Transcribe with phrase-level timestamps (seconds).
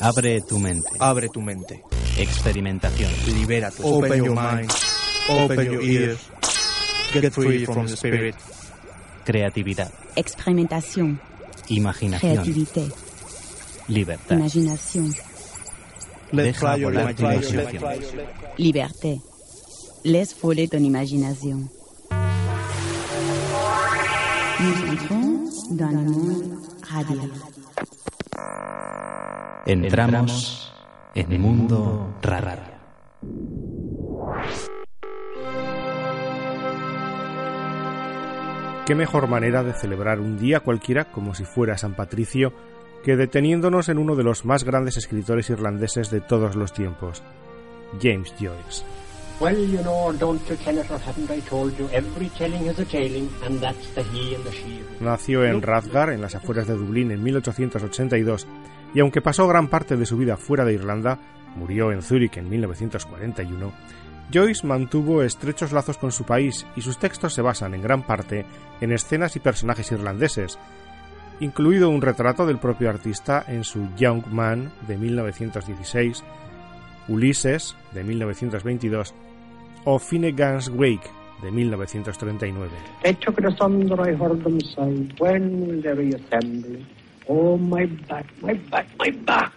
[0.00, 0.88] Abre tu mente.
[0.98, 1.82] Abre tu mente.
[2.16, 3.10] Experimentación.
[3.26, 4.70] Libera tu Open your mind.
[5.28, 6.18] Open your ears.
[7.12, 8.34] Get free from the spirit.
[9.24, 9.92] Creatividad.
[10.16, 11.20] Expérimentation.
[11.68, 12.32] Imaginación.
[12.32, 12.88] Créativité.
[13.88, 14.36] Libertad.
[14.38, 15.14] Imagination.
[16.32, 17.84] Deja volar tu imaginación.
[18.56, 19.20] Liberté.
[20.02, 21.68] Laisse voler ton imagination.
[24.60, 25.29] Nous entrons
[25.70, 26.58] dans le monde
[26.90, 27.30] radial.
[29.66, 30.72] Entramos
[31.14, 32.62] en el mundo raro.
[38.86, 42.52] ¿Qué mejor manera de celebrar un día cualquiera como si fuera San Patricio
[43.04, 47.22] que deteniéndonos en uno de los más grandes escritores irlandeses de todos los tiempos,
[48.02, 48.84] James Joyce?
[49.40, 52.78] Well, you know, don't you tell it or haven't I told you, every telling has
[52.78, 54.84] a tailing, and that's the he and the she.
[55.00, 58.46] Nació en Rathgar, en las afueras de Dublín, en 1882,
[58.92, 61.18] y aunque pasó gran parte de su vida fuera de Irlanda,
[61.56, 63.72] murió en Zúrich en 1941,
[64.30, 68.44] Joyce mantuvo estrechos lazos con su país y sus textos se basan en gran parte
[68.82, 70.58] en escenas y personajes irlandeses,
[71.40, 76.24] incluido un retrato del propio artista en su Young Man de 1916,
[77.08, 79.14] Ulises de 1922
[79.84, 81.08] o Finnegan's Wake
[81.42, 82.70] de 1939.
[83.02, 86.84] They took it asunder, I heard them say, when will they reassemble?
[87.28, 89.52] Oh, my back, my back, my back.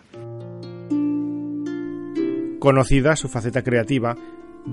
[2.59, 4.15] Conocida su faceta creativa,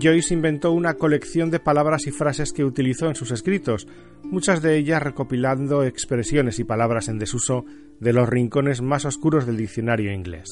[0.01, 3.89] Joyce inventó una colección de palabras y frases que utilizó en sus escritos,
[4.23, 7.65] muchas de ellas recopilando expresiones y palabras en desuso
[7.99, 10.51] de los rincones más oscuros del diccionario inglés.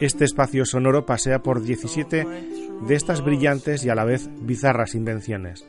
[0.00, 2.26] Este espacio sonoro pasea por 17
[2.82, 5.64] de estas brillantes y a la vez bizarras invenciones.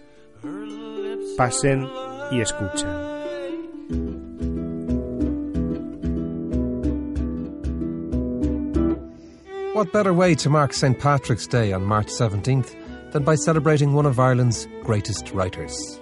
[1.37, 1.87] Pasen
[2.31, 2.89] y escuchen.
[9.73, 10.97] What better way to mark St.
[10.97, 15.99] Patrick's Day on March 17th than by celebrating one of Ireland's greatest writers?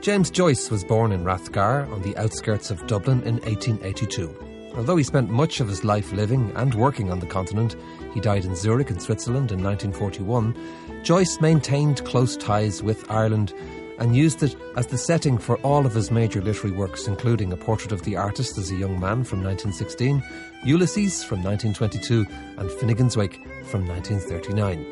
[0.00, 4.72] James Joyce was born in Rathgar on the outskirts of Dublin in 1882.
[4.76, 7.76] Although he spent much of his life living and working on the continent,
[8.14, 11.02] he died in Zurich in Switzerland in 1941.
[11.02, 13.52] Joyce maintained close ties with Ireland
[13.98, 17.56] and used it as the setting for all of his major literary works, including A
[17.56, 20.22] Portrait of the Artist as a Young Man from 1916,
[20.64, 22.26] Ulysses from 1922,
[22.56, 24.86] and Finnegan's Wake from 1939.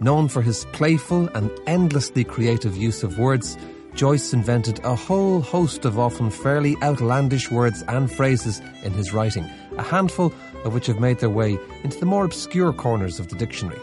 [0.00, 3.56] Known for his playful and endlessly creative use of words,
[3.94, 9.44] Joyce invented a whole host of often fairly outlandish words and phrases in his writing,
[9.76, 10.32] a handful
[10.64, 13.80] of which have made their way into the more obscure corners of the dictionary.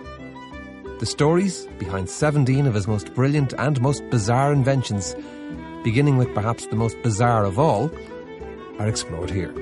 [1.00, 5.16] The stories behind 17 of his most brilliant and most bizarre inventions,
[5.84, 7.90] beginning with perhaps the most bizarre of all,
[8.80, 9.54] are explored here.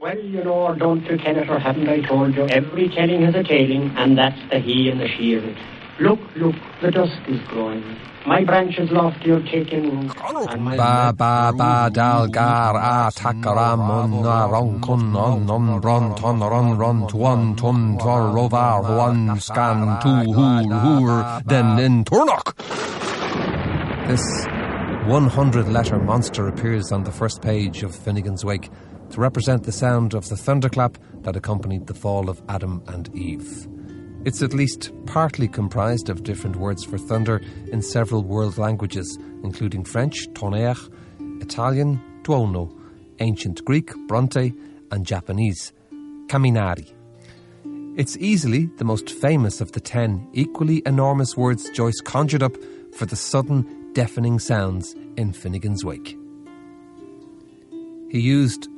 [0.00, 3.34] Well, you know, don't you tell it or haven't I told you, every telling has
[3.34, 5.56] a tailing, and that's the he and the she of it.
[6.02, 7.84] Look, look, the dusk is growing.
[8.26, 10.16] My branches lofty are taking root,
[10.50, 15.80] and my Ba ba ba dal gar a takaram on na ron kun on on
[15.80, 22.04] ron ton ron ron twan tun tor rovar one scan two hul hur den in
[22.04, 22.46] turnok.
[24.08, 24.26] This
[25.06, 28.70] 100 letter monster appears on the first page of Finnegan's Wake
[29.10, 33.68] to represent the sound of the thunderclap that accompanied the fall of Adam and Eve.
[34.24, 39.84] It's at least partly comprised of different words for thunder in several world languages, including
[39.84, 40.76] French, tonnerre,
[41.40, 42.72] Italian, tuono,
[43.18, 44.54] ancient Greek, bronte,
[44.92, 45.72] and Japanese,
[46.28, 46.92] kaminari.
[47.96, 52.56] It's easily the most famous of the ten equally enormous words Joyce conjured up
[52.94, 56.16] for the sudden, deafening sounds in Finnegan's Wake.
[58.08, 58.68] He used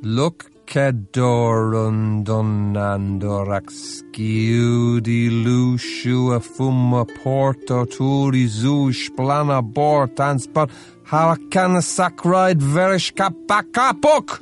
[0.00, 10.70] Look Kedorun donandorax skiudi lushu fumma porto turi zush plana bort anspar
[11.04, 14.40] harakana sakride verish kapakapuk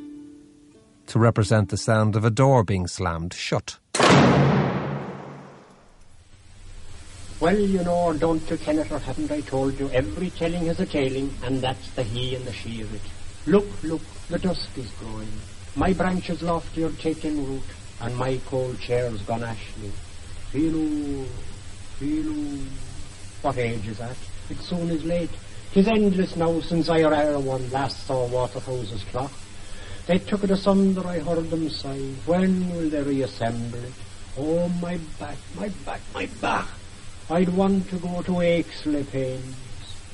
[1.07, 3.79] to represent the sound of a door being slammed shut.
[7.41, 10.87] Well, you know, don't you it or haven't I told you, every telling has a
[10.87, 13.03] tailing, and that's the he and the she of it.
[13.47, 15.29] Look, look, the dusk is growing.
[15.75, 17.63] My branches lofty are taking root,
[18.03, 19.91] and my cold chair's gone ashly.
[20.53, 21.25] Feeloo,
[21.99, 22.67] feeloo.
[23.41, 24.17] What age is that?
[24.51, 25.31] It soon is late.
[25.73, 29.33] 'Tis endless now since I or e'er one last saw Waterhouse's clock.
[30.07, 32.13] They took it asunder, I heard them sigh.
[32.27, 33.95] When will they reassemble it?
[34.37, 36.67] Oh, my back, my back, my back.
[37.31, 39.55] I'd want to go to Aches-les-Pains.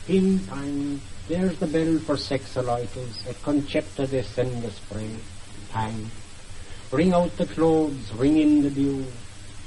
[0.06, 4.62] Ping pang, there's the bell for sexolitis, at Concepta they send
[5.72, 5.92] the spray.
[5.92, 6.10] Pang.
[6.90, 9.04] Ring out the clothes, ring in the dew.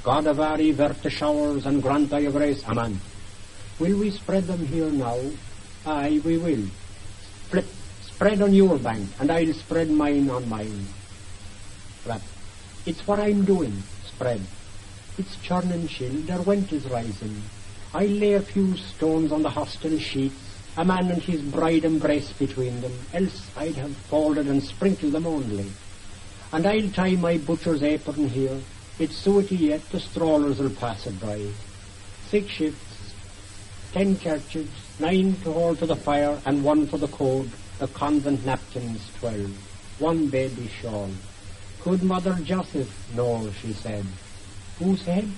[0.02, 2.64] God vert the showers and grant thy grace.
[2.68, 3.00] Amen.
[3.78, 5.18] Will we spread them here now?
[5.86, 6.66] Aye, we will.
[8.02, 10.86] Spread on your bank, and I'll spread mine on mine.
[12.04, 12.22] Flap.
[12.86, 13.82] It's what I'm doing.
[14.06, 14.40] Spread.
[15.18, 17.42] It's churn and chill, their went is rising.
[17.94, 20.36] I'll lay a few stones on the hostel sheets,
[20.76, 25.26] a man and his bride embrace between them, else I'd have folded and sprinkled them
[25.26, 25.70] only.
[26.52, 28.60] And I'll tie my butcher's apron here,
[28.98, 31.46] it's sooty yet, the strollers will pass it by.
[32.28, 33.14] Six shifts,
[33.92, 34.68] ten churches,
[35.00, 39.50] nine to hold to the fire, and one for the code, the convent napkins twelve,
[39.98, 41.10] one baby shawl.
[41.80, 44.04] Could Mother Joseph know, she said.
[44.78, 45.28] Whose head?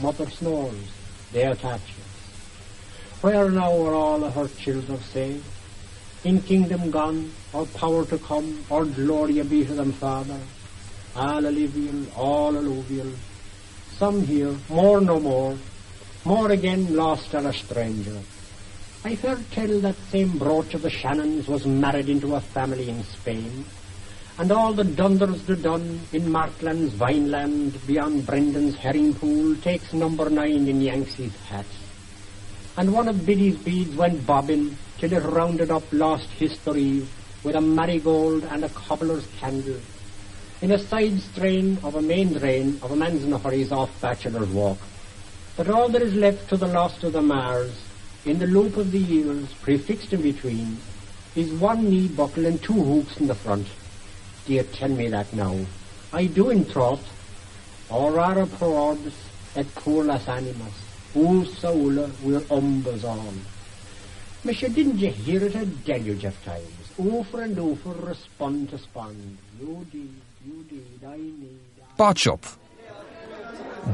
[0.00, 0.90] Mother snores,
[1.32, 3.20] they attach us.
[3.20, 5.44] Where now are all her children saved?
[6.26, 10.40] In kingdom gone, or power to come, or glory be to them, Father?
[11.14, 13.12] All alluvial, all alluvial.
[13.96, 15.56] Some here, more no more,
[16.24, 18.18] more again lost or a stranger.
[19.04, 23.04] I've heard tell that same brooch of the Shannons was married into a family in
[23.04, 23.64] Spain,
[24.36, 30.28] and all the dunders the done in Markland's Vineland beyond Brendan's herring pool takes number
[30.28, 31.66] nine in Yanksy's hat.
[32.76, 37.06] And one of Biddy's beads went bobbing till it rounded up lost history
[37.42, 39.80] with a marigold and a cobbler's candle
[40.62, 44.78] in a side strain of a main drain of a man's hurry's off bachelor's walk.
[45.56, 47.78] But all that is left to the lost of the Mars,
[48.24, 50.78] in the loop of the years prefixed in between,
[51.34, 53.66] is one knee buckle and two hooks in the front.
[54.46, 55.56] Dear, tell me that now?
[56.12, 57.04] I do in troth.
[57.90, 59.14] Orara pro orbis
[59.54, 60.72] et poor las animas,
[61.60, 63.40] saula wir umbers on.
[64.46, 66.68] Didn't you hear it a deluge of times?
[66.98, 69.36] Over and over, respond to spond.
[69.60, 70.08] You did,
[70.46, 71.58] you did, I need.
[71.96, 72.46] Botch-up.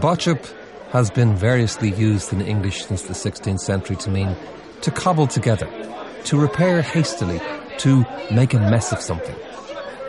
[0.00, 0.44] Botch-up
[0.90, 4.36] has been variously used in English since the 16th century to mean
[4.82, 5.68] to cobble together,
[6.24, 7.40] to repair hastily,
[7.78, 9.36] to make a mess of something.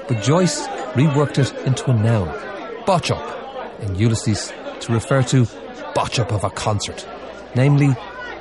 [0.10, 2.28] But Joyce reworked it into a noun,
[2.86, 4.52] botch-up, in Ulysses
[4.82, 5.48] to refer to
[5.96, 7.08] botch-up of a concert,
[7.56, 7.96] namely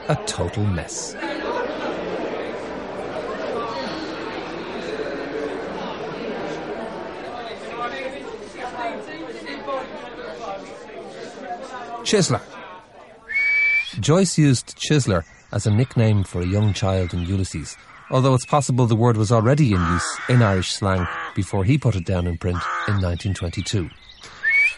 [0.09, 1.15] a total mess.
[12.13, 12.43] Chisler.
[13.99, 17.75] Joyce used Chisler as a nickname for a young child in Ulysses,
[18.11, 21.97] although it's possible the word was already in use in Irish slang before he put
[21.97, 23.89] it down in print in 1922.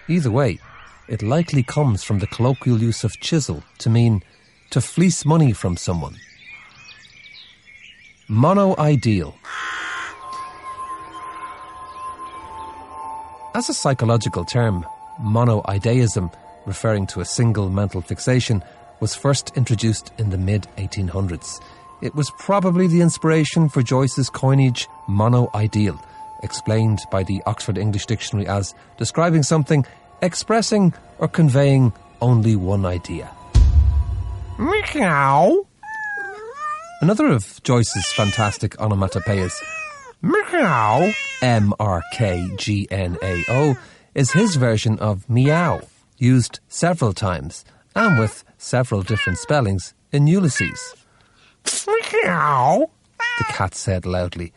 [0.07, 0.61] Either way,
[1.09, 4.23] it likely comes from the colloquial use of chisel to mean
[4.71, 6.15] to fleece money from someone.
[8.31, 9.35] Monoideal.
[13.57, 14.87] As a psychological term,
[15.21, 16.33] monoideism
[16.67, 18.63] referring to a single mental fixation,
[19.01, 21.61] was first introduced in the mid 1800s.
[22.03, 26.03] It was probably the inspiration for Joyce's coinage monoideal,
[26.43, 29.85] explained by the Oxford English Dictionary as describing something
[30.23, 33.31] expressing or conveying only one idea.
[34.59, 35.67] Meow.
[37.01, 39.55] Another of Joyce's fantastic onomatopoeias,
[40.23, 41.13] Meow,
[41.43, 43.77] M R K G N A O,
[44.15, 45.81] is his version of meow
[46.19, 50.95] used several times and with several different spellings in Ulysses.
[51.87, 52.91] Meow,
[53.39, 54.53] the cat said loudly.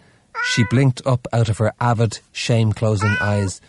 [0.45, 3.59] She blinked up out of her avid, shame closing eyes,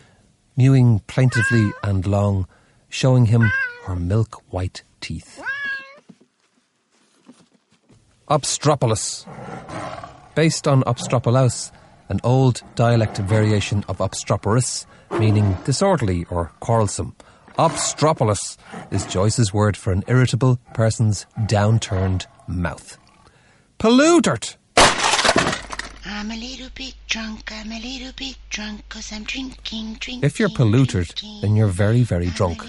[0.57, 2.47] mewing plaintively and long,
[2.89, 3.51] showing him
[3.87, 5.43] her milk white teeth.
[8.29, 9.27] Obstropolis.
[10.35, 11.73] Based on obstropolaus,
[12.09, 14.87] an old dialect variation of obstroporous,
[15.19, 17.17] meaning disorderly or quarrelsome.
[17.59, 18.57] Obstropolis
[18.93, 22.97] is Joyce's word for an irritable person's downturned mouth.
[23.81, 24.55] Pollutert.
[24.77, 30.21] I'm a little bit drunk, I'm a little bit drunk, cause I'm drinking, drinking.
[30.23, 31.13] If you're polluted,
[31.43, 32.63] then you're very, very drunk.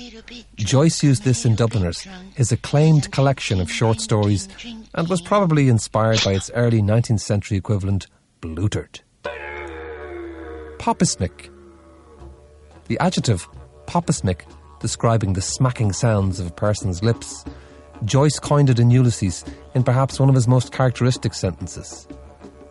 [0.55, 4.47] Joyce used this in Dubliners, his acclaimed collection of short stories,
[4.95, 8.07] and was probably inspired by its early 19th century equivalent,
[8.41, 9.01] Blutert.
[10.79, 11.51] Poppysmic.
[12.87, 13.47] The adjective
[13.85, 14.41] poppysmic
[14.79, 17.43] describing the smacking sounds of a person's lips,
[18.05, 19.43] Joyce coined it in Ulysses
[19.75, 22.07] in perhaps one of his most characteristic sentences.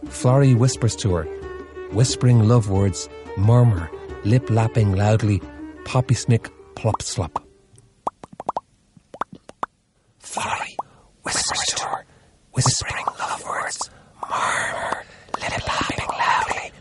[0.08, 1.24] Florry whispers to her,
[1.92, 3.90] whispering love words, murmur,
[4.24, 5.42] lip lapping loudly,
[5.84, 7.44] poppy snick, plop slop.
[10.18, 10.76] Florry
[11.22, 12.04] whispers to her,
[12.52, 13.90] whispering love words,
[14.30, 15.04] murmur,
[15.40, 16.72] lip lapping loudly.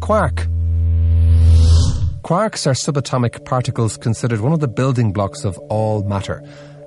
[0.00, 0.51] Quark!
[2.32, 6.42] Quarks are subatomic particles considered one of the building blocks of all matter.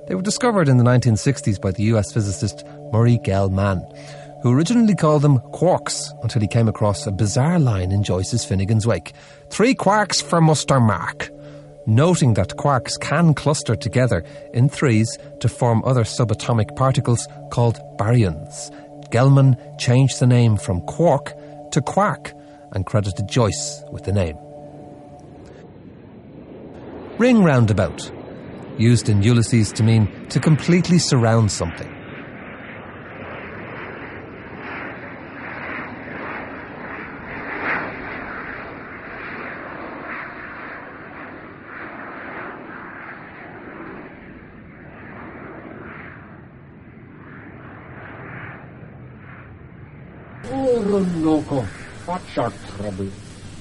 [0.08, 3.80] They were discovered in the 1960s by the US physicist Murray Gell-Mann,
[4.42, 8.88] who originally called them quarks until he came across a bizarre line in Joyce's Finnegan's
[8.88, 9.12] Wake.
[9.48, 11.30] Three quarks for Muster Mark.
[11.86, 18.74] Noting that quarks can cluster together in threes to form other subatomic particles called baryons.
[19.12, 21.34] Gell-Mann changed the name from quark
[21.70, 22.32] to quark
[22.72, 24.36] and credited Joyce with the name.
[27.18, 28.12] Ring roundabout,
[28.76, 31.90] used in Ulysses to mean to completely surround something.
[50.52, 51.64] Oh, Runoko,
[52.04, 53.08] what's your trouble?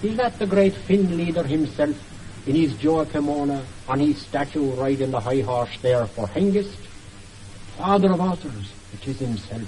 [0.03, 2.14] Is that the great Finn leader himself
[2.45, 6.77] in his Joachimona uh, on his statue riding the high horse there for Hengist?
[7.77, 9.67] Father of authors, it is himself.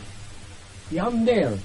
[0.90, 1.58] Beyond there,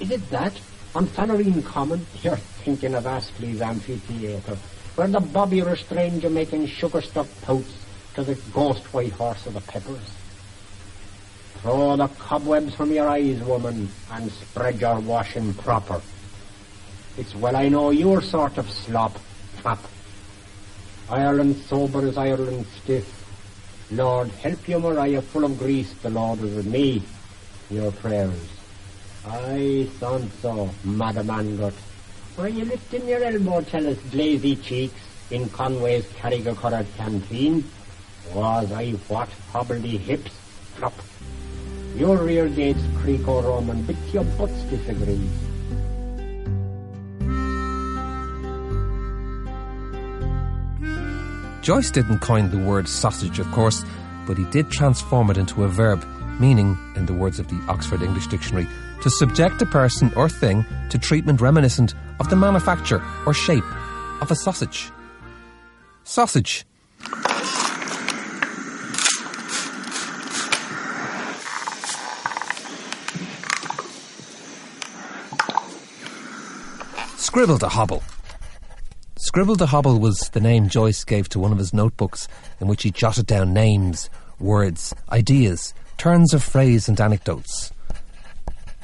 [0.00, 0.52] is it that?
[0.94, 4.56] On Fanarine Common, you're thinking of Astley's amphitheatre,
[4.94, 7.76] where the bobby you making sugar-stuck pouts
[8.14, 10.10] to the ghost white horse of the peppers.
[11.60, 16.00] Throw the cobwebs from your eyes, woman, and spread your washing proper.
[17.18, 19.18] It's well I know your sort of slop,
[19.62, 19.80] fap.
[21.08, 23.06] Ireland sober as Ireland stiff.
[23.92, 27.02] Lord, help you, Maria, full of grease, the Lord is with me.
[27.70, 28.48] Your prayers.
[29.24, 31.74] I thought so, Madam Angot.
[32.36, 37.64] Were you lifting your elbow till us glazy cheeks in Conway's Carrigacourt canteen?
[38.34, 39.28] Was I what?
[39.52, 40.32] Hobbledy hips?
[40.74, 40.94] Flop.
[41.96, 45.28] Your rear gates creak o Roman, but your butts disagree.
[51.66, 53.84] Joyce didn't coin the word sausage, of course,
[54.24, 56.06] but he did transform it into a verb,
[56.38, 58.68] meaning, in the words of the Oxford English Dictionary,
[59.02, 63.64] to subject a person or thing to treatment reminiscent of the manufacture or shape
[64.22, 64.92] of a sausage.
[66.04, 66.64] Sausage.
[77.16, 78.15] Scribbledehobble.
[79.36, 82.26] Scribbledehobble was the name Joyce gave to one of his notebooks
[82.58, 84.08] in which he jotted down names,
[84.40, 87.70] words, ideas, turns of phrase, and anecdotes.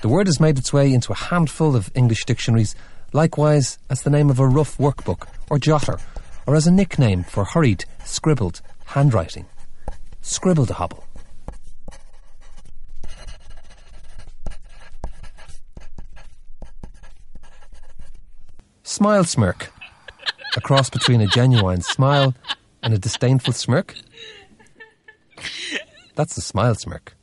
[0.03, 2.75] The word has made its way into a handful of English dictionaries,
[3.15, 5.99] likewise as the name of a rough workbook or jotter,
[6.47, 9.47] or as a nickname for hurried, scribbled handwriting.
[10.23, 11.03] Scribbledehobble.
[18.83, 19.73] Smile smirk.
[20.55, 22.35] A cross between a genuine smile
[22.83, 23.95] and a disdainful smirk.
[26.15, 27.17] That's the smile smirk.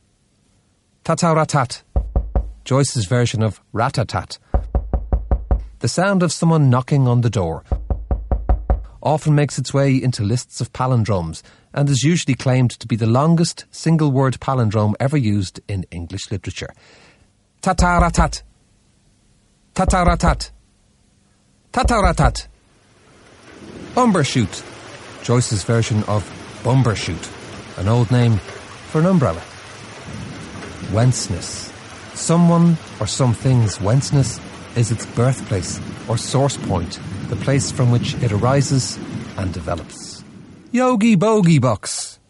[1.04, 1.82] Tataratat.
[2.64, 4.38] Joyce's version of ratatat.
[5.78, 7.64] The sound of someone knocking on the door.
[9.02, 13.06] Often makes its way into lists of palindromes and is usually claimed to be the
[13.06, 16.74] longest single word palindrome ever used in English literature.
[17.62, 18.42] Tataratat.
[19.74, 20.50] Tataratat.
[21.72, 22.48] Tataratat.
[23.94, 24.62] Bumbershoot.
[25.24, 26.22] Joyce's version of
[26.62, 28.36] bumbershoot, an old name
[28.90, 29.40] for an umbrella.
[30.92, 31.72] Whenceness.
[32.14, 34.40] Someone or something's whenceness
[34.76, 38.96] is its birthplace or source point, the place from which it arises
[39.36, 40.22] and develops.
[40.70, 42.20] Yogi Bogey Box.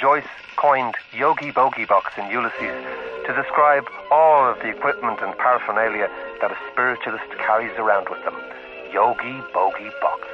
[0.00, 0.24] Joyce
[0.56, 6.10] coined Yogi Bogey Box in Ulysses to describe all of the equipment and paraphernalia
[6.40, 8.36] that a spiritualist carries around with them.
[8.92, 10.26] Yogi Bogey Box.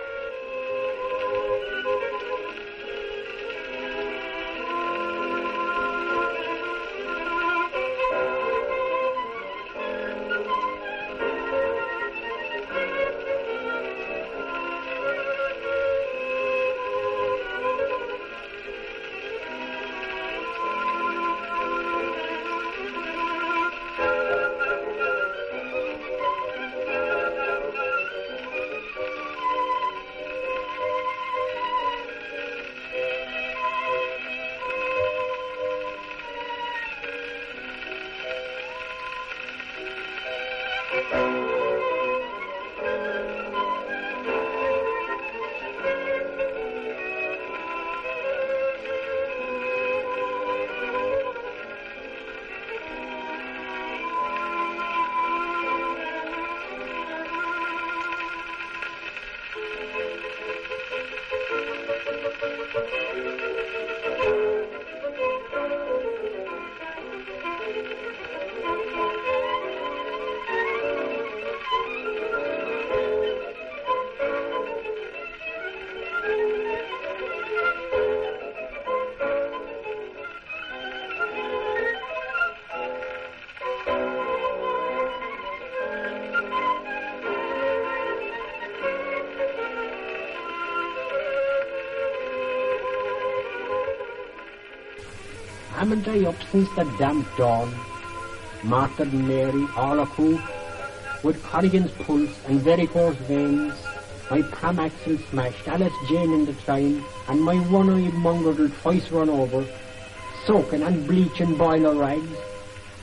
[95.90, 97.74] I up since the damp dawn?
[98.62, 100.38] Martha Mary, all a crew,
[101.22, 103.72] with Corrigan's pulse and varicose veins,
[104.30, 109.30] my pram axle smashed, Alice Jane in the train, and my one-eyed mongrel twice run
[109.30, 109.66] over,
[110.44, 112.36] soaking and bleaching boiler rags,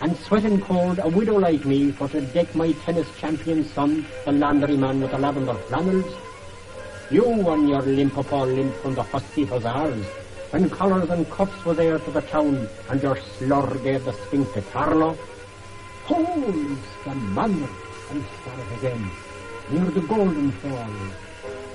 [0.02, 4.32] and sweating cold, a widow like me, for to deck my tennis champion son, the
[4.32, 6.14] laundryman with the lavender flannels.
[7.10, 10.06] You and your limp up all limp from the husky hussars,
[10.56, 14.54] when collars and cuffs were there to the town, and your slur gave the stink
[14.54, 15.18] to Carlo.
[16.06, 17.68] Holy scamander!
[18.10, 19.12] And start again,
[19.70, 20.96] near the golden fall.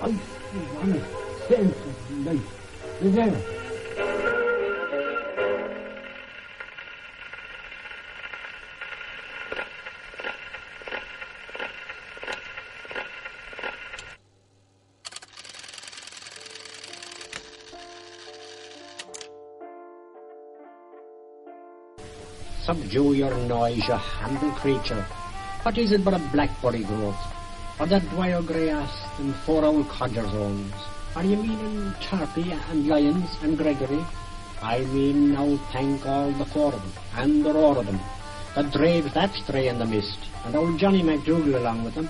[0.01, 1.07] I see honest
[1.47, 3.03] sense of life.
[3.03, 3.60] Is
[23.21, 25.03] your noise, you humble creature.
[25.63, 27.23] What is it but a blackberry growth?
[27.79, 30.73] Or that dwyer grey ass and four old codgers' owns?
[31.15, 34.03] Are you meaning Tarpey and Lyons and Gregory?
[34.63, 38.01] I mean now thank all the four of them, and the roar of them,
[38.55, 42.09] that draves that stray in the mist, and old Johnny McDougal along with them.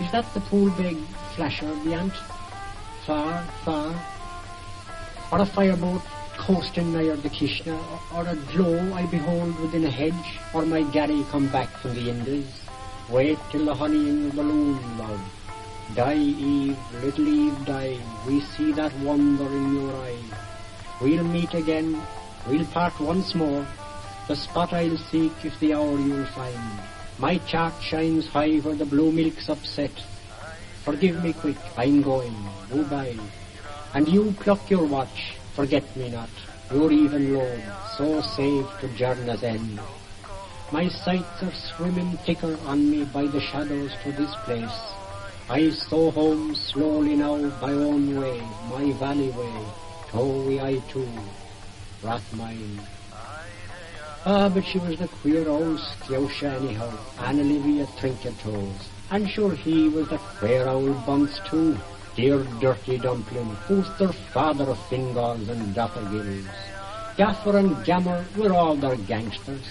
[0.00, 0.96] Is that the pool big
[1.36, 2.12] flasher beyond?
[3.06, 3.92] Far, far?
[5.32, 6.02] Or a fireboat
[6.36, 7.78] coasting nigher the Kishna,
[8.14, 12.10] or a glow I behold within a hedge, or my Gary come back from the
[12.10, 12.62] Indies.
[13.08, 15.20] Wait till the honey in the balloon, love.
[15.94, 17.98] Die, Eve, little Eve, die.
[18.26, 20.18] We see that wonder in your eye.
[21.00, 22.00] We'll meet again.
[22.48, 23.66] We'll part once more.
[24.28, 26.80] The spot I'll seek if the hour you'll find.
[27.18, 29.92] My chart shines high where the blue milk's upset.
[30.82, 32.34] Forgive me quick, I'm going.
[32.70, 33.18] Goodbye.
[33.92, 35.36] And you pluck your watch.
[35.54, 36.30] Forget me not.
[36.72, 37.62] Your even load,
[37.96, 39.78] so safe to journey's end.
[40.72, 44.80] My sights are swimming thicker on me by the shadows to this place.
[45.48, 49.54] I saw home slowly now by own way, my valley way,
[50.08, 51.08] towy I too,
[52.02, 52.80] Rathmine.
[54.26, 56.90] Ah, but she was the queer old scousha anyhow,
[57.20, 58.88] Anna Livia Trinket toes.
[59.10, 61.76] And sure he was the queer old bunce too,
[62.16, 66.46] dear dirty dumpling, who's their father of Fingals and Dothergills.
[67.16, 69.66] Gaffer and Gammer were all their gangsters.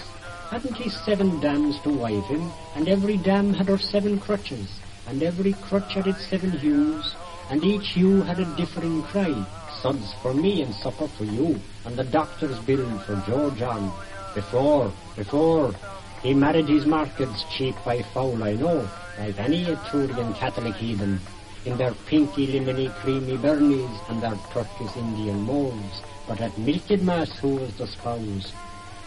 [0.50, 5.22] Hadn't he seven dams to wive him, and every dam had her seven crutches, and
[5.22, 7.14] every crutch had its seven hues,
[7.50, 9.34] and each hue had a differing cry.
[9.80, 13.92] Suds for me and supper for you, and the doctor's bill for George on.
[14.34, 15.74] Before, before,
[16.22, 21.20] he married his markets cheap by foul, I know, like any Etrurian Catholic heathen,
[21.66, 27.30] in their pinky lemony creamy burnies and their Turkish Indian molds, but at milked mass
[27.38, 28.52] who was the spouse?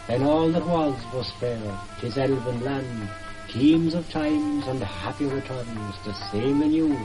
[0.07, 3.09] Then all that was was fair, tis elven land,
[3.49, 6.97] teams of times and happy returns, the same anew.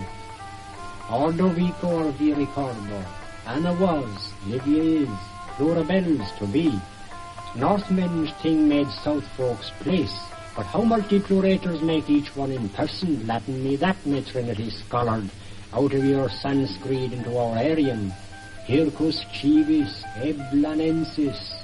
[1.11, 3.05] Ordo vico or vi ricordo,
[3.47, 5.19] Anna was, Livia is,
[5.57, 6.81] plurabels to be.
[7.57, 10.17] Northmen's thing made South folks place,
[10.57, 14.71] but how multiplurators make each one in person, Latin me that may Trinity
[15.75, 18.13] out of your Sanskrit into our Aryan.
[18.67, 21.55] Hircus chivis eblanensis,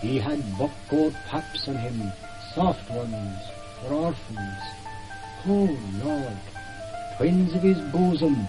[0.00, 2.12] he had buckcoat paps on him,
[2.54, 3.38] soft ones,
[3.80, 4.62] for orphans.
[5.46, 6.36] Oh, Lord,
[7.16, 8.46] twins of his bosom,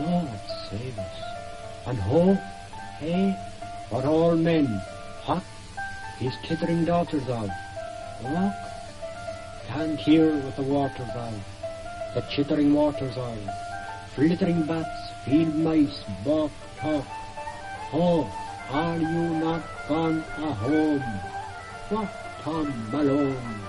[0.00, 0.40] Lord
[0.70, 1.16] save us.
[1.86, 2.34] And ho,
[2.98, 3.36] hey,
[3.90, 4.66] what all men,
[5.22, 5.44] hot,
[6.18, 7.50] his tithering daughters of.
[8.22, 8.54] Walk,
[9.66, 11.34] can't hear what the waters of,
[12.14, 13.38] the chittering waters of,
[14.14, 17.04] flittering bats, field mice, balk, talk.
[17.92, 18.30] Oh,
[18.70, 21.02] are you not gone a home?
[21.88, 22.08] What
[22.42, 23.60] Tom Malone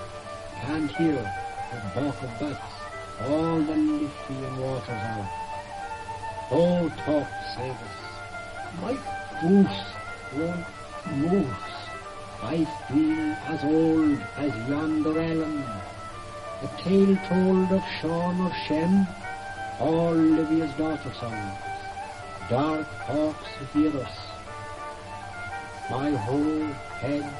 [0.60, 1.32] can't hear
[1.72, 2.72] the balk of bats,
[3.22, 5.26] all the Lithian waters of.
[6.52, 7.96] Oh, talk save us.
[8.80, 8.96] My
[9.42, 9.82] goose
[10.36, 10.66] won't
[11.16, 11.56] move.
[12.42, 15.64] I feel as old as yonder elm.
[16.62, 19.06] The tale told of Shaun or Shem,
[19.80, 21.58] all Livia's daughter songs.
[22.48, 24.18] Dark hawks hear us.
[25.90, 26.66] My whole
[27.00, 27.30] head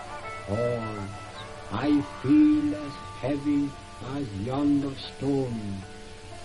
[0.47, 1.09] falls.
[1.73, 3.71] I feel as heavy
[4.15, 5.83] as yonder stone.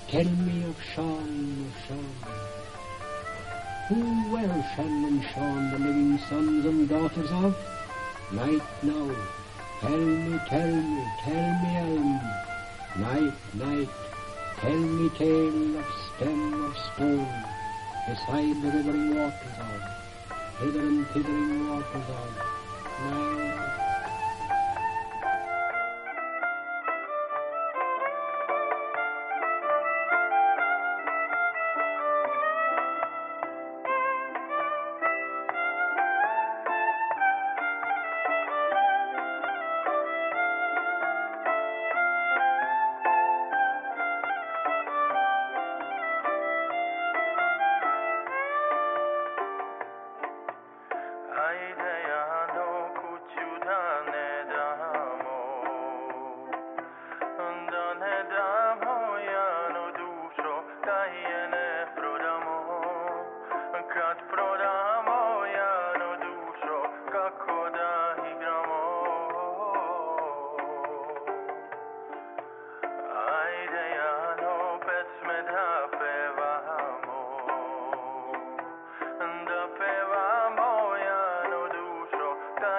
[0.07, 2.15] Tell me of Shaun, of Shaun.
[3.89, 7.55] Who were Shem and Shaun, the living sons and daughters of?
[8.31, 9.15] Night now,
[9.81, 12.21] tell me, tell me, tell me, Elm.
[12.97, 13.89] Night, night,
[14.61, 17.43] tell me tale of stem of stone,
[18.07, 19.81] beside the rivering waters of,
[20.59, 22.09] hither and thithering waters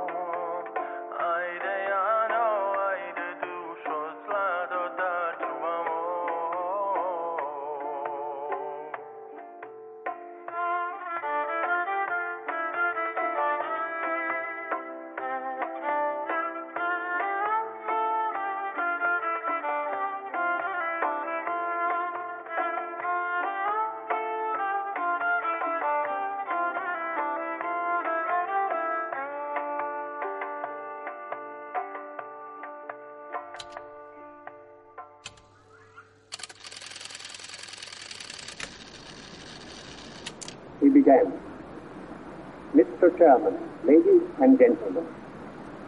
[42.74, 43.16] Mr.
[43.18, 45.06] Chairman, ladies and gentlemen,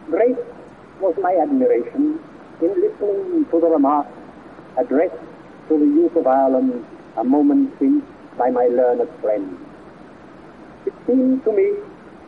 [0.09, 0.37] great
[0.99, 2.19] was my admiration
[2.61, 4.11] in listening to the remarks
[4.77, 5.15] addressed
[5.67, 6.85] to the youth of Ireland
[7.17, 8.03] a moment since
[8.37, 9.57] by my learned friend.
[10.85, 11.73] It seemed to me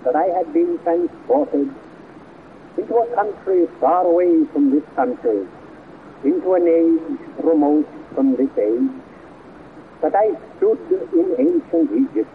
[0.03, 1.73] that I had been transported
[2.77, 5.47] into a country far away from this country,
[6.23, 8.91] into an age remote from this age,
[10.01, 10.79] that I stood
[11.13, 12.29] in ancient Egypt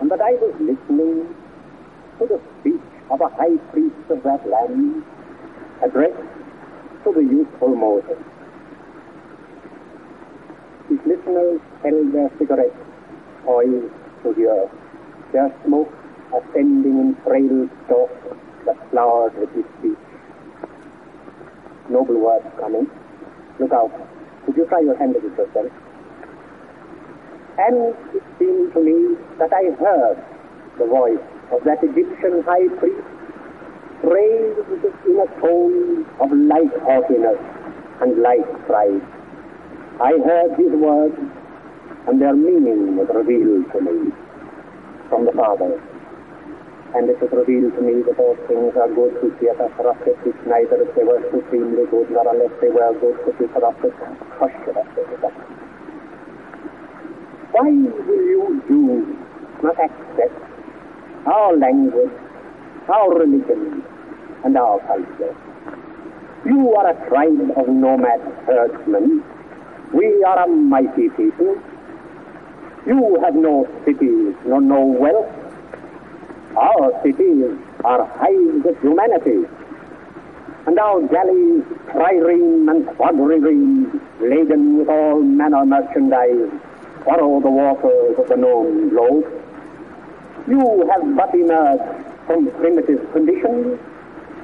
[0.00, 1.34] and that I was listening
[2.18, 2.80] to the speech
[3.10, 5.02] of a high priest of that land
[5.82, 6.22] addressed
[7.04, 8.18] to the youthful Moses.
[10.88, 12.76] His listeners held their cigarettes
[13.44, 14.70] poised to the earth,
[15.32, 15.92] their smoke
[16.34, 19.98] ascending in frail stalks that flowered with his speech.
[21.90, 22.86] Noble words coming.
[23.58, 23.92] Look out.
[24.44, 25.72] Could you try your hand at it yourself?
[27.58, 30.22] And it seemed to me that I heard
[30.78, 33.02] the voice of that Egyptian high priest
[34.06, 37.40] raised in a tone of light haughtiness
[38.00, 39.02] and light pride.
[39.98, 41.18] I heard his words,
[42.06, 44.12] and their meaning was revealed to me
[45.08, 45.82] from the Father.
[46.94, 50.14] And it was revealed to me that all things are good which yet are corrupted,
[50.22, 53.92] which neither if they were supremely good nor unless they were good could be corrupted.
[54.38, 55.57] Hush,
[57.58, 59.16] why will you Jews
[59.64, 60.36] not accept
[61.26, 62.12] our language,
[62.88, 63.82] our religion,
[64.44, 65.34] and our culture?
[66.46, 69.24] You are a tribe of nomad herdsmen.
[69.92, 71.58] We are a mighty people.
[72.86, 75.26] You have no cities nor no wealth.
[76.56, 79.48] Our cities are hives of humanity.
[80.66, 86.52] And our galleys, trireme and quadrireme, laden with all manner merchandise,
[87.08, 89.24] borrow the waters of the known globe.
[90.46, 90.60] You
[90.92, 93.80] have but emerged from primitive conditions.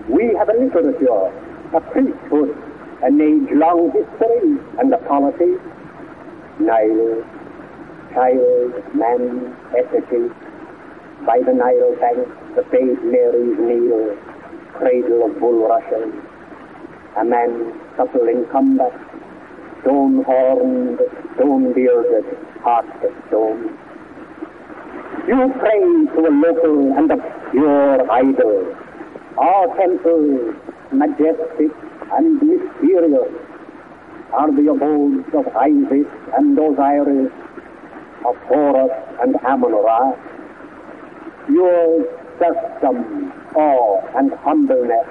[0.09, 1.29] We have a literature,
[1.77, 2.57] a priesthood,
[3.03, 5.61] an age-long history, and a polity.
[6.59, 7.21] Nile,
[8.15, 10.33] child, man, effigy,
[11.27, 14.17] by the Nile bank, the babe Mary's kneel,
[14.73, 16.15] cradle of bulrushes,
[17.19, 18.93] a man supple in combat,
[19.85, 20.99] stone-horned,
[21.37, 22.25] stone-bearded,
[22.63, 23.79] heart of stone.
[25.29, 25.81] You pray
[26.17, 28.77] to a local and obscure idol.
[29.39, 30.57] Our temples,
[30.93, 31.71] majestic
[32.13, 33.33] and mysterious,
[34.33, 37.33] are the abodes of Isis and Osiris,
[38.27, 38.91] of Horus
[39.23, 40.17] and Amun-Ra.
[41.49, 42.05] Your
[42.39, 45.07] serfdom, awe, and humbleness,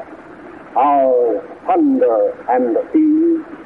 [0.76, 3.63] our thunder and sea.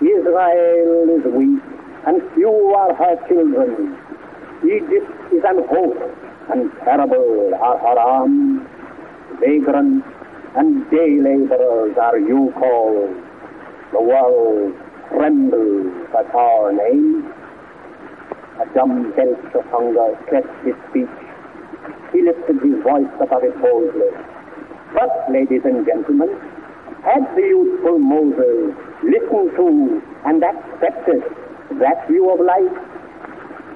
[0.00, 1.62] Israel is weak,
[2.06, 3.98] and few are her children.
[4.62, 5.98] Egypt is an host,
[6.50, 8.62] and terrible are her arms.
[9.40, 10.06] Vagrants
[10.56, 13.10] and day laborers are you called.
[13.92, 14.74] The world
[15.10, 17.32] trembles at our name.
[18.62, 21.16] A dumb belch of hunger cleft his speech,
[22.12, 24.10] he lifted his voice above it boldly.
[24.94, 26.30] But, ladies and gentlemen,
[27.04, 28.47] had the youthful Moses
[29.08, 31.22] listened to and accepted
[31.80, 32.76] that view of life?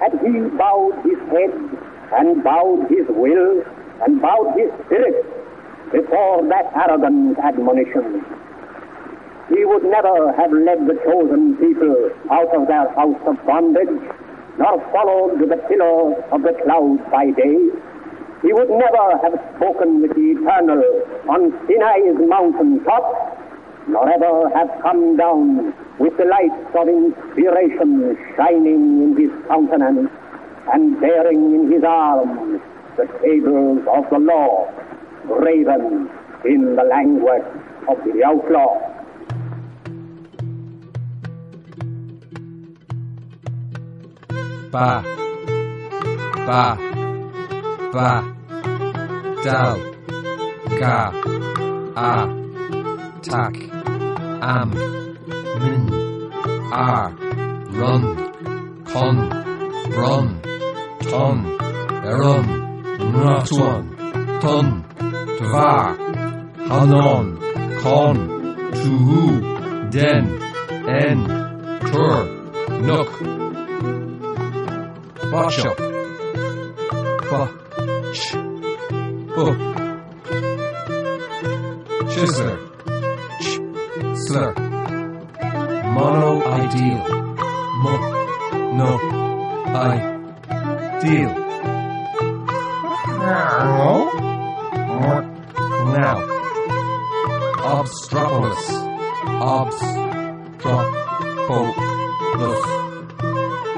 [0.01, 1.53] Had he bowed his head
[2.13, 3.65] and bowed his will
[4.05, 5.25] and bowed his spirit
[5.93, 8.25] before that arrogant admonition?
[9.49, 14.01] He would never have led the chosen people out of their house of bondage,
[14.59, 17.69] nor followed the pillar of the cloud by day.
[18.43, 20.83] He would never have spoken with the eternal
[21.29, 23.05] on Sinai's mountain top,
[23.89, 30.11] nor ever have come down with the lights of inspiration shining in his countenance
[30.73, 32.61] and bearing in his arms
[32.97, 34.71] the tables of the law,
[35.27, 36.09] graven
[36.45, 37.43] in the language
[37.89, 38.93] of the outlaw.
[44.71, 45.05] Ba.
[46.47, 46.79] Ba.
[47.93, 48.11] Ba.
[49.45, 49.77] Dal.
[50.79, 51.13] Ga.
[51.97, 52.43] A.
[53.23, 53.72] Tak.
[54.43, 54.71] Am.
[55.61, 55.83] Min.
[56.73, 57.13] Ar.
[57.79, 58.03] Run.
[58.93, 59.17] Con.
[59.97, 60.27] Run.
[61.11, 61.39] Ton.
[62.05, 62.47] Erum.
[63.15, 63.85] Natuan.
[64.41, 64.67] Ton.
[65.39, 65.95] Tvar.
[66.69, 67.39] Hanon.
[67.83, 68.17] Con.
[68.75, 69.23] Tuhu.
[69.93, 70.25] Den.
[70.89, 71.19] En.
[71.87, 72.27] Tur.
[72.83, 73.11] Nook.
[75.31, 75.79] Bishop.
[77.31, 77.49] Ba.
[78.13, 78.35] Sh.
[79.37, 79.47] Bu.
[82.11, 82.72] Chisler.
[84.33, 84.55] Slur.
[85.93, 87.05] Mono ideal.
[87.83, 87.95] Mo.
[88.79, 88.91] No.
[89.77, 90.01] I.
[91.03, 91.33] Deal.
[93.21, 94.09] Now.
[95.93, 96.19] Now.
[97.77, 98.65] Obstropolis.
[99.53, 100.23] Obstropolis.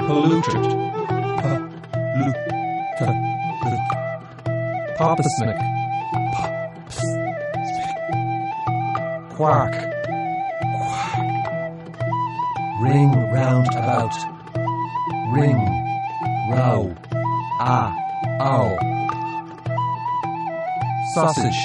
[0.06, 0.64] Polluted.
[4.98, 5.58] Poppysmic.
[9.34, 9.74] Quack.
[9.74, 9.93] Quack.
[12.84, 14.14] Ring round about.
[15.32, 15.56] Ring.
[16.50, 16.94] Row.
[17.58, 17.90] Ah.
[18.40, 18.76] Ow.
[21.14, 21.62] Sausage.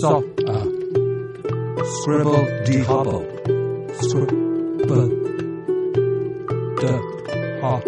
[0.00, 0.24] So.
[0.48, 0.66] Ah.
[2.00, 3.24] Scribble de hobble.
[4.00, 5.08] Scribble.
[6.80, 6.94] De.
[7.62, 7.80] Ha.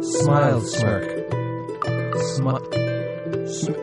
[0.00, 1.06] Smile smirk.
[2.30, 2.56] Smi.
[3.58, 3.82] Sm-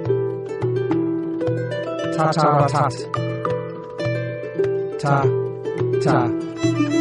[2.16, 2.96] ta ta ra tat.
[5.02, 5.18] Ta.
[6.04, 6.45] Ta.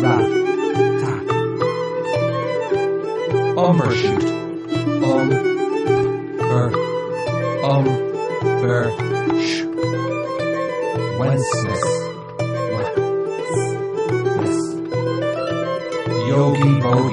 [0.05, 0.21] Um.
[6.41, 6.71] Er.
[7.65, 7.87] Um.
[9.41, 9.65] Sh.
[16.29, 17.05] Yogi Box.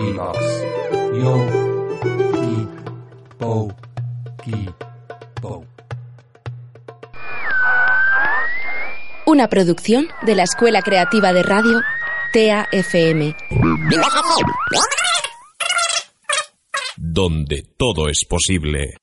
[1.14, 2.68] Yogi
[3.40, 3.72] Bo.
[9.26, 11.80] Una producción de la Escuela Creativa de Radio
[12.32, 13.36] TAFM.
[16.98, 19.01] Donde todo es posible.